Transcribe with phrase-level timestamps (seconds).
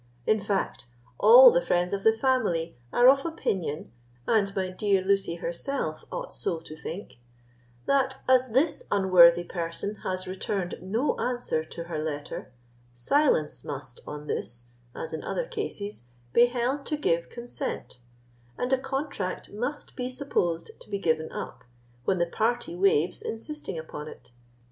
[0.25, 0.87] In fact,
[1.19, 3.91] all the friends of the family are of opinion,
[4.27, 7.19] and my dear Lucy herself ought so to think,
[7.85, 12.51] that, as this unworthy person has returned no answer to her letter,
[12.95, 17.99] silence must on this, as in other cases, be held to give consent,
[18.57, 21.63] and a contract must be supposed to be given up,
[22.05, 24.31] when the party waives insisting upon it.